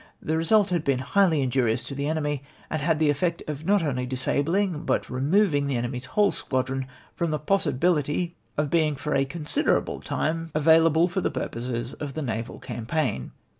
The 0.19 0.35
result 0.35 0.71
had 0.71 0.83
been 0.83 0.97
highly 0.97 1.43
injurious 1.43 1.83
to 1.83 1.93
the 1.93 2.07
enemy, 2.07 2.41
and 2.71 2.81
had 2.81 2.97
the 2.97 3.11
effect 3.11 3.43
of 3.47 3.65
not 3.65 3.83
only 3.83 4.07
disabling 4.07 4.83
but 4.83 5.05
of 5.05 5.11
re 5.11 5.21
moving 5.21 5.67
the 5.67 5.77
enemy's 5.77 6.05
whole 6.05 6.31
squadron 6.31 6.87
from 7.13 7.29
the 7.29 7.37
possibility 7.37 8.35
of 8.57 8.71
being 8.71 8.95
for 8.95 9.13
a 9.13 9.25
considerable 9.25 9.99
time 10.01 10.49
available 10.55 11.07
for 11.07 11.21
the 11.21 11.29
purposes 11.29 11.93
of 11.93 12.15
the 12.15 12.23
naval 12.23 12.57
campaign. 12.57 13.31